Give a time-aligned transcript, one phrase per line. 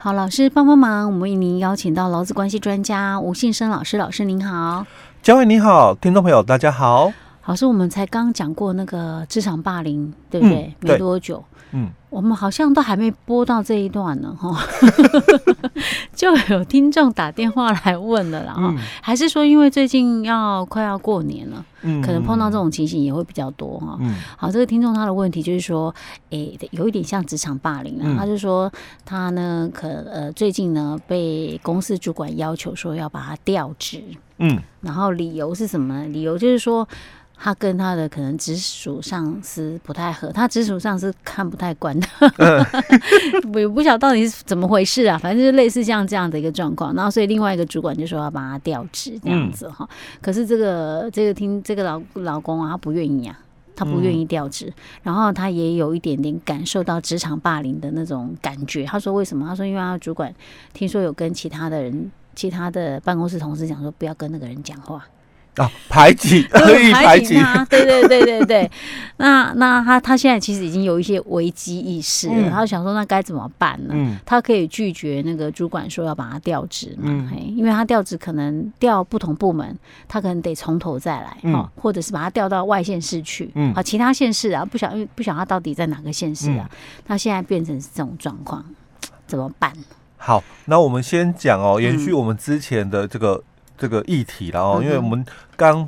[0.00, 4.86] 好，老师帮帮忙，我们为您邀请到劳资关系专家吴信生老师，老师您好，
[5.24, 7.12] 嘉惠你好，听众朋友大家好。
[7.48, 10.66] 老师，我们才刚讲过那个职场霸凌，对不对？
[10.82, 11.42] 嗯、没多久。
[11.72, 14.54] 嗯，我们好像都还没播到这一段呢，哈，
[16.14, 23.96] 就有听众打电话来问了，然后还是说，因为最近要快要过年了，嗯，可能碰到这种情形也会比较多哈。
[24.00, 25.94] 嗯，好，这个听众他的问题就是说，
[26.28, 28.70] 诶，有一点像职场霸凌啊，他就说
[29.06, 34.02] 他呢，可呃最近呢被公司主管要求说要把他调职，
[34.36, 36.06] 嗯，然后理由是什么呢？
[36.08, 36.86] 理由就是说。
[37.40, 42.26] 他跟他的可能直属上司不太合，他直属上司看不太惯他，
[43.54, 46.92] 我也不晓得到底是怎么回事啊，反正就是类似像这样的一个状况。
[46.94, 49.88] 然后所以另外一个主管就说要把他调职这样子哈，
[50.20, 53.38] 可是这个这个听这个老老公啊，他不愿意啊，
[53.76, 58.84] 他不愿意调职，然后他也有一点点感受到职场霸凌的那种感觉。
[58.84, 59.46] 他说为什么？
[59.46, 60.34] 他说因为他主管
[60.74, 65.06] 听说有跟其他的人、其他的办公室同事讲说，不要跟那个人讲话。
[65.58, 68.70] 啊，排挤， 可以排挤他，对对对对对。
[69.16, 73.92] 那那他他现在其实已经有一些危机意识了，嗯、他想说那该怎么办呢？
[73.92, 77.08] 嗯、他可以拒绝那个主管说要把他调职嘛？
[77.08, 86.70] 嗯、因为他调职可能调不同部门，他可能得从头再来，嗯、或者是把他调到外县市去，嗯，啊，其他县市啊，不想因为不想他到底在哪个县市啊？
[87.04, 88.64] 他、嗯、现在变成是这种状况，
[89.26, 89.72] 怎么办？
[90.16, 93.42] 好，那我们先讲哦，延续我们之前的这个。
[93.78, 95.24] 嗯这个议题，然后因为我们
[95.56, 95.86] 刚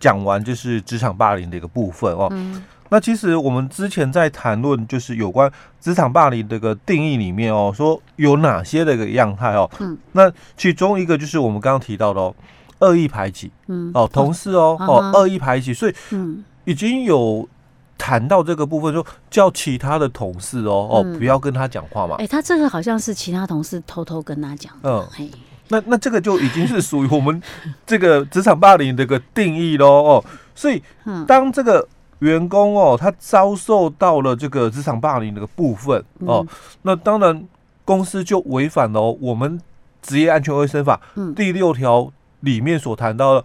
[0.00, 12.34] 讲完就是职场霸凌的一个部分哦，嗯、那其实我们之前在谈论就是有关职场霸凌的一个定义里面哦，说有哪些的一个样态哦，嗯，那其中一个就是我们刚刚提到的哦，
[12.80, 17.48] 恶意排挤，嗯，哦，同事哦，哦，哦，恶意排挤，所以嗯，已经有
[17.96, 25.30] 谈到这个部分，说叫其他的同事哦，哦，不要跟他讲话嘛，哎、欸，他这个好像是其他同事偷偷跟他讲，嗯，嘿。
[25.72, 27.42] 那那这个就已经是属于我们
[27.86, 30.82] 这个职场霸凌的一个定义喽哦，所以
[31.26, 31.88] 当这个
[32.18, 36.46] 员工哦，他遭受到了这个职场霸凌的个部分哦，
[36.82, 37.42] 那当然
[37.86, 39.58] 公司就违反了我们
[40.02, 41.00] 职业安全卫生法
[41.34, 43.44] 第六条里面所谈到的。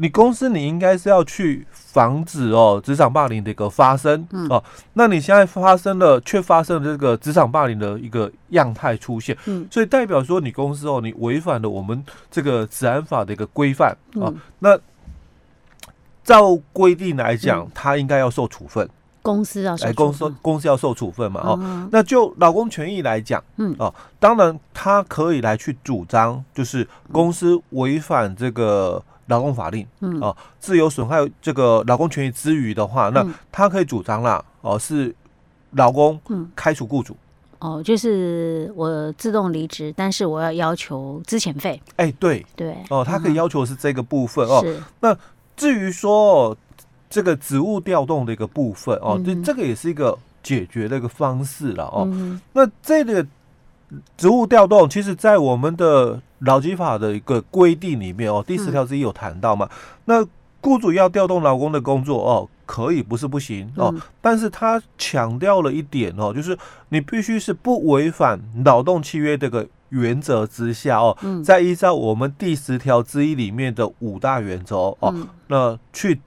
[0.00, 9.66] 你公司你应该是要去防止哦职场霸凌的一个发生哦，那你现在发生了却发生了这个职场霸凌的一个样态出现，嗯。
[9.72, 14.78] 所以代表说你公司哦你违反了我们这个职安法的一个规范啊，那
[16.22, 18.88] 照规定来讲，他应该要受处分，
[19.22, 23.74] 公司要哎公司公司要受处分嘛哦，那就老公权益来讲，嗯。
[23.80, 29.02] 哦，当然他可以来去主张，就是公司违反这个。
[29.28, 30.20] 劳工法令，嗯。
[30.20, 35.14] 哦，自由损害这个劳工权益之余的话，那他可以主张啦，哦，是
[35.70, 36.20] 劳工
[36.56, 37.16] 开除雇主，
[37.60, 42.44] 哦，就是我自动离职，但是我要要求资遣费，哎，对。
[42.56, 44.64] 对，哦，他可以要求是这个部分哦。
[45.00, 45.16] 那
[45.56, 46.56] 至于说
[47.10, 52.08] 这个职务调动的一个部分哦，这这个也是一个解决的一个方式了哦。
[52.52, 53.26] 那这个
[54.16, 59.68] 职务调动，其实在我们的劳基法的一个规定里面哦，第十条之一有谈到嘛。
[59.70, 60.26] 嗯、那
[60.60, 66.56] 雇主要调动劳工的工作哦，可以不是不行哦，嗯、但是他强调了一点哦，就是
[66.88, 76.20] 你必须是不违反劳动契约这个原则之下哦，嗯、再依照我们第十条之一里面的五大原则哦，嗯、那去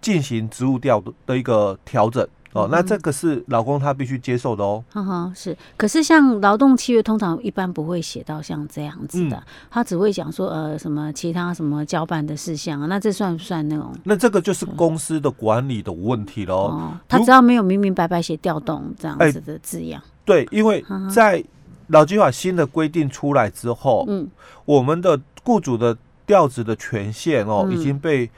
[0.00, 2.26] 进行职务调的一个调整。
[2.52, 4.82] 哦，那这个是老公他必须接受的哦。
[4.90, 5.56] 哈哈、嗯，是。
[5.76, 12.86] 可是像劳动契约，通常一般不会写到像这样子的，嗯、他只会讲说呃什么其他什么交办的事项啊。
[12.86, 13.92] 那这算不算那种？
[14.04, 16.54] 那这个就是公司的管理的问题喽。
[16.54, 20.08] 哦，他只要没有明明白白写调动这样子的字样、欸。
[20.24, 21.44] 对，因为在
[21.88, 24.26] 劳基法新的规定出来之后，嗯，
[24.64, 28.30] 我们的雇主的调职的权限哦、嗯、已经被。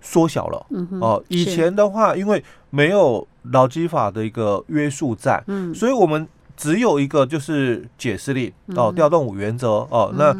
[0.00, 6.26] 缩小了，嗯哼，哦，以前的话，因为没有劳基法的一个约束在，嗯，所以我们
[6.56, 10.36] 只有一个就是解释令哦，调动五原则哦，那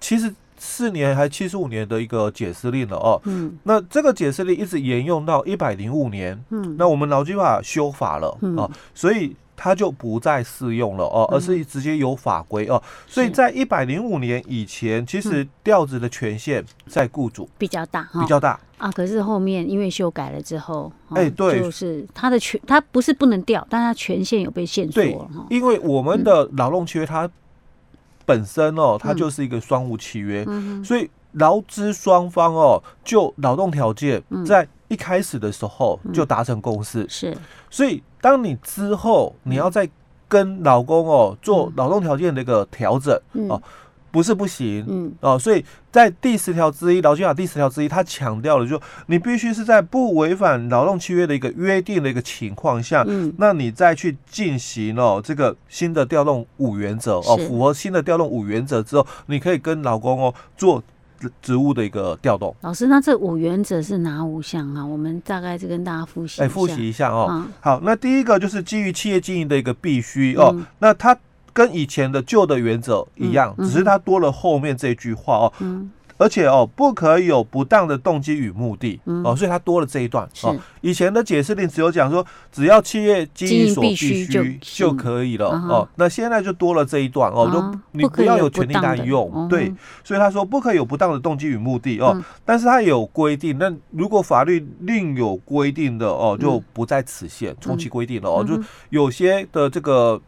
[0.00, 9.36] 其实四年还七十五年的一个解释令了哦，嗯，那这个解释令一直沿用到一百零五年，嗯，那我们劳基法修法了啊，所以。
[9.56, 12.80] 它就不再适用了哦，而是直接有法规哦。
[13.06, 18.60] 所以在一百零五年以前，其实调职的权限在雇主比较大，比较大。
[18.78, 18.92] 啊。
[18.92, 25.46] 可是后面因为修改了之后，哎，对，就是他的权，他不是不能调，但他权限有被限缩了哈。
[25.48, 27.28] 因为我们的劳动契约它
[28.24, 30.44] 本身哦，它就是一个双务契约，
[30.84, 37.36] 所以劳资双方哦，就劳动条件在一开始的时候就达成共识，是，
[37.70, 38.02] 所以。
[38.18, 39.88] 当你之后你要再
[40.26, 43.62] 跟老公哦做劳动条件的一个调整、嗯、哦。
[44.10, 45.12] 不是不行，嗯。
[45.20, 60.82] 哦，所以在第十条之一劳基法第十条之一，他强调了，就你必须是在不违反劳动契约的一个约定的一个情况下，嗯，那你再去进行哦这个新的调动五原则哦，符合新的调动五原则之后，你可以跟老公哦做
[61.42, 62.54] 职务的一个调动。
[62.60, 64.84] 老师，那这五原则是哪五项啊？
[64.84, 67.26] 我们大概就跟大家复习，哎，复习一下哦。
[67.28, 71.16] 啊、好，那第一个就是基于企业经营的一个必须哦，嗯、那它。
[71.56, 80.56] 跟以前的旧的原则一样，嗯嗯、只是它多了后面这句话哦，嗯、而且哦，不可以有不当的动机与目的、嗯、哦，所以它多了这一段哦。
[80.80, 85.88] 以前的解释令只有讲说，只要企业经营所必须就，就可以了、嗯、哦。
[85.96, 89.72] 那现在就多了这一段哦，就、啊、你不要有权利滥用，哦、对。
[90.04, 100.20] 所以他说不可以有不当的动机与目的哦，嗯、但是他有规定，那如果法律另有规定的哦，就不在此限，从其规定了哦，嗯、就有些的这个。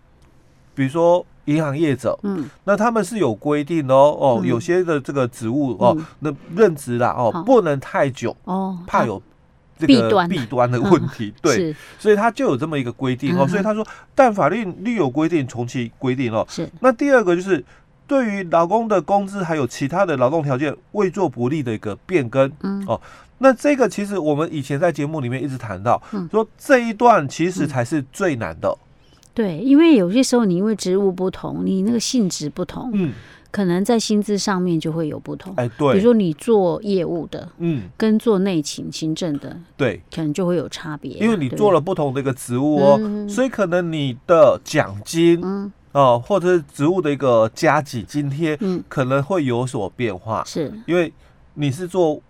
[0.78, 9.20] 比如说银行业者，嗯，那他们是有规定的哦，哦，有些的这个职务哦，那任职啦哦，不能太久哦，怕有
[9.76, 10.70] 这个弊端。
[10.70, 13.84] 的问题，对，所以他就有这么一个规定哦，所以他说，
[14.14, 16.46] 但法律另有规定，从其规定哦。
[16.48, 16.70] 是。
[16.78, 17.64] 那第二个就是
[18.06, 22.84] 对于劳工的工资还有其他的劳动条件未做不利的一个变更，嗯。
[22.86, 23.00] 哦，
[23.38, 28.72] 那这个其实我们以前在节目里面一直谈到，说这一段其实才是最难的。
[29.38, 33.12] 对，因为有些时候你因为职务不同，你那个性质不同，嗯，
[33.52, 35.54] 可能在薪资上面就会有不同。
[35.54, 41.18] 哎，对，比如说你做业务的，嗯，跟做内勤行政的，对，可能就会有差别啊。
[41.20, 50.42] 因为你做了不同的一个职务哦，嗯，所以可能你的奖金，嗯，哦，或者是职务的一个加给津贴，嗯，可能会有所变化。
[50.44, 51.12] 是，因为
[51.54, 52.20] 你是做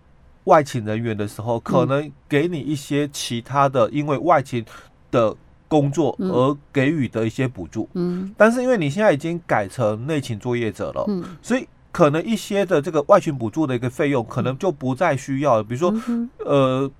[0.43, 4.63] 外勤人员的时候，可能给你一些其他的，因为外勤
[5.09, 5.35] 的。
[5.69, 15.93] 工作而给予的一些补助，嗯，但是因为你现在已经改成内勤作业者了，嗯，所以可能一些的这个外勤补助的一个费用可能就不再需要了，比如说，
[16.39, 16.91] 呃，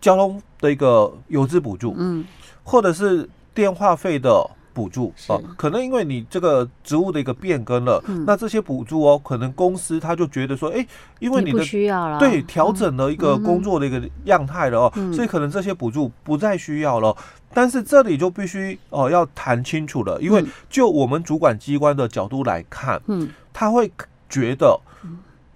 [0.00, 2.24] 交通的一个油资补助，嗯，
[2.64, 4.50] 或者是电话费的。
[4.76, 10.88] 补助啊，可能因为你这个职务的一个变更了，嗯、那这些补助哦，可能公司他就觉得说，哎、欸，
[11.18, 17.16] 因为你的需要了，对，调整了一个工作的一个样态了哦，嗯、所以可能这些补助不再需要了。
[17.54, 23.90] 但是这里就必须哦要谈清楚了，因为就我们主管机关的角度来看，嗯，他会
[24.28, 24.78] 觉得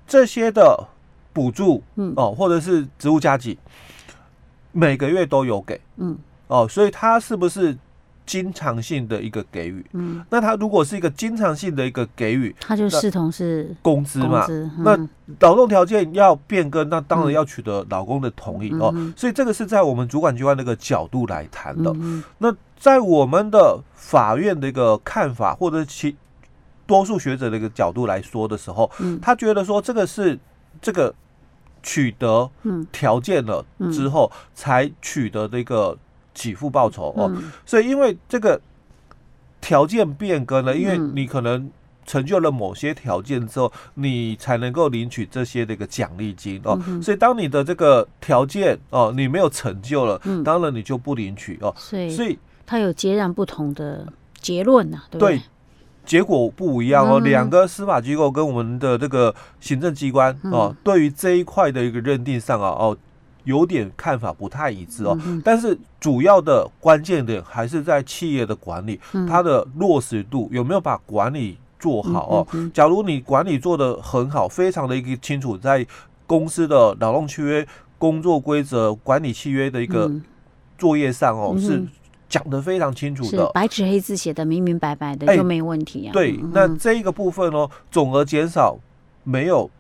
[0.07, 0.89] 这些的
[1.35, 2.15] 补助，嗯。
[2.17, 3.59] 哦，或者是职务加给，
[4.73, 6.17] 每个月都有给，嗯。
[6.47, 7.77] 哦，所以他是不是？
[8.31, 14.47] 经常性的一个给予，嗯，那他如果是一个经常性的一个给予，他就视同是工资嘛。
[14.49, 14.97] 嗯、那
[15.41, 19.13] 劳动条件要变更，那当然要取得老公的同意、嗯、哦。
[19.17, 21.93] 所以这个是在我们主管机关那个角度来谈的。
[21.97, 26.17] 嗯、那在我们的法院的一个看法，或者其
[26.87, 30.39] 多数学者的一个角度来说的时候，嗯、他觉得说这个是
[30.81, 31.13] 这个
[31.83, 32.49] 取得
[32.93, 35.99] 条件了之后才取得的一个。
[36.33, 38.61] 给付报酬哦，嗯、所以因为这个
[39.61, 41.71] 条件变更了，因为你可能
[42.07, 46.81] 成就了某些条件之后，你才能够领取这些的一个奖励金哦。
[46.87, 51.73] 嗯、所以当你的这个条件哦，你没有成就了，嗯、当然你就不领取哦。
[51.77, 54.07] 所以，所以它有截然不同的
[54.41, 55.37] 结论呐、啊，对不对？
[55.37, 55.43] 对，
[56.07, 57.21] 结果不一样哦。
[57.21, 62.97] 两、嗯、个司法机构跟我们的这个行政机关哦，嗯、对于这一块的一个认定上啊，哦。
[63.45, 72.47] 有点看法不太一致哦，嗯、但是主要的关键点还是在企业的管理，嗯、它的落实度有没有把管理做好哦？
[72.53, 75.87] 嗯、假如你管理做得很好，非常的一个清楚，在
[76.27, 77.67] 公司的劳动契约、
[77.99, 80.11] 工作规则、管理契约的一个
[80.77, 81.83] 作业上哦，嗯、是
[82.29, 86.11] 讲得非常清楚的，白纸黑字写的明明白白的，就没问题啊。
[86.11, 88.79] 欸、对，那这一个部分哦，总额减少
[89.25, 89.71] 没有。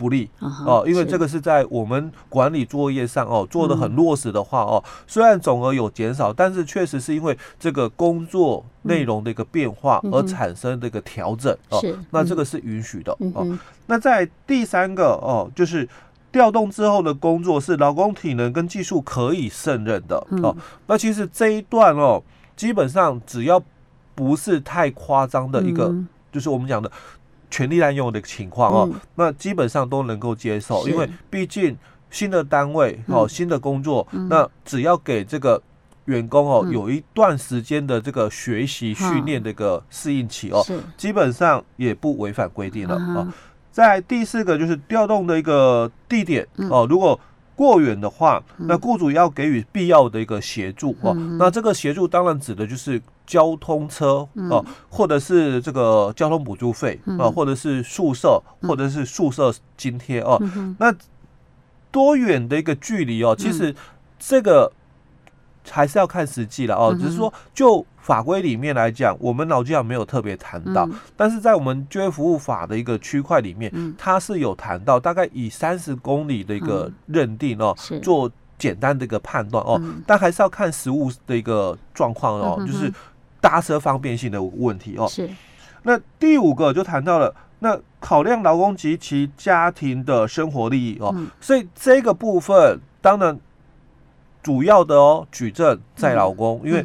[0.00, 11.78] 不利哦，因为这个是在我们管理作业上哦做的很落实的话哦，虽然总额有减少，但是确实是因为这个工作内容的一个变化而产生的一个调整哦，
[12.12, 13.46] 那这个是允许的哦。
[13.88, 15.86] 那在第三个哦，就是
[16.32, 20.56] 调动之后的工作是劳工体能跟技术可以胜任的哦。
[20.86, 22.22] 那其实这一段哦，
[22.56, 23.62] 基本上只要
[24.14, 25.94] 不是太夸张的一个，
[26.32, 26.90] 就是我们讲的。
[27.50, 31.76] 权力滥用的情况哦，嗯、那基本上都能够接受，因为毕竟
[32.10, 35.60] 新的单位哦，嗯、新的工作，嗯、那只要给这个
[36.04, 40.64] 员工哦，嗯、有一段时间的这个学习训练的一个适应期哦，
[40.96, 43.26] 基本上也不违反规定了哦。
[43.72, 47.18] 在第四个就是调动的一个地点哦，如果
[47.56, 51.12] 过远的话，那雇主要给予必要的一个协助哦。
[51.16, 53.02] 嗯、那这个协助当然指的就是。
[53.30, 60.36] 交通车哦，或者是这个交通补助费啊，或者是宿舍，或者是宿舍津贴哦。
[60.80, 60.92] 那
[61.92, 63.36] 多远的一个距离哦？
[63.38, 63.72] 其实
[64.18, 64.72] 这个
[65.70, 66.92] 还是要看实际了哦。
[67.00, 79.80] 只是说，就法规里面来讲，我们劳基法没有特别谈到，但是在我们就业服务法的一个区块里面，它是有谈到大概以三十公里的一个认定哦，做简单的一个判断哦。
[80.04, 82.92] 但还是要看实物的一个状况哦，就是。
[83.40, 85.28] 搭车方便性的问题哦，是。
[85.82, 93.38] 那第五个就谈到了，那考量劳工及其家庭的生活利益哦，嗯、所以这个部分当然
[94.42, 96.84] 主要的哦，举证在劳工，嗯、因为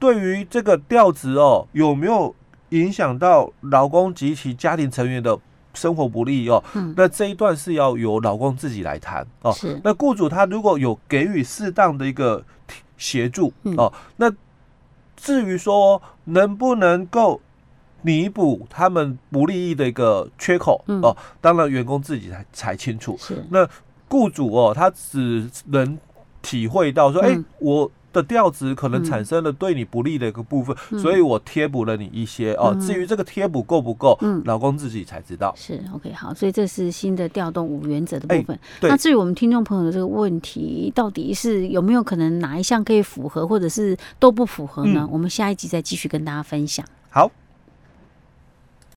[0.00, 2.34] 对于这个调职哦，有没有
[2.70, 5.38] 影响到劳工及其家庭成员的
[5.72, 9.52] 生活不利哦，嗯、那这一段是要由劳工自己来谈哦。
[9.52, 9.80] 是。
[9.84, 12.44] 那雇主他如果有给予适当的一个
[12.96, 14.32] 协助哦，嗯、那。
[15.16, 17.40] 至于说能不能够
[18.02, 23.16] 弥补他们不利益的一个缺口哦，当然员工自己才才清楚。
[23.18, 23.44] 是。
[23.50, 23.68] 那
[24.08, 25.98] 雇主哦，他只能
[26.42, 32.74] 体会到说，哎，我的调子可能产生了对你不利的一个部分，所以我贴补了你一些哦。
[32.80, 35.52] 至于这个贴补够不够，嗯，老公自己才知道。
[35.54, 38.58] 是 OK 好，所以这是新的调动五原则的部分。
[38.80, 45.06] 那至于我们听众朋友的这个问题，到底是有没有可能哪一项可以符合，或者是都不符合呢？
[45.12, 46.84] 我们下一集再继续跟大家分享。
[47.10, 47.30] 好。